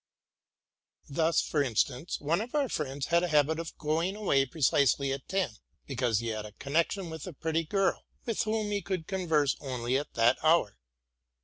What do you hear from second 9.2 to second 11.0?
verse only at that hour.